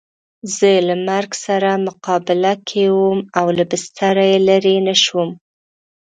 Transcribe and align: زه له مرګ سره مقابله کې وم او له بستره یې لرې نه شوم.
زه 0.55 0.69
له 0.87 0.95
مرګ 1.07 1.31
سره 1.45 1.69
مقابله 1.87 2.53
کې 2.67 2.83
وم 2.97 3.19
او 3.39 3.45
له 3.57 3.63
بستره 3.71 4.23
یې 4.31 4.39
لرې 4.47 4.77
نه 4.87 4.95
شوم. 5.03 5.29